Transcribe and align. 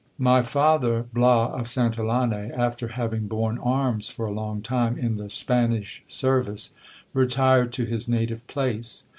My 0.17 0.41
father, 0.41 1.05
Bias 1.13 1.51
of 1.53 1.67
Santillane, 1.67 2.49
after 2.57 2.87
having 2.87 3.27
borne 3.27 3.59
arms 3.59 4.09
for 4.09 4.25
a 4.25 4.31
long 4.33 4.63
time 4.63 4.97
in 4.97 5.17
the 5.17 5.29
Spanish 5.29 6.01
service, 6.07 6.73
retired 7.13 7.71
to 7.73 7.85
his 7.85 8.07
native 8.07 8.47
place. 8.47 9.03